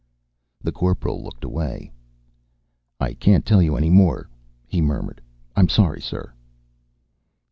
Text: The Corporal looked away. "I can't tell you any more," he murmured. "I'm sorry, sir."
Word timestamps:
The 0.63 0.71
Corporal 0.71 1.23
looked 1.23 1.43
away. 1.43 1.91
"I 2.99 3.13
can't 3.13 3.45
tell 3.45 3.61
you 3.61 3.75
any 3.77 3.91
more," 3.91 4.31
he 4.67 4.81
murmured. 4.81 5.21
"I'm 5.55 5.69
sorry, 5.69 6.01
sir." 6.01 6.33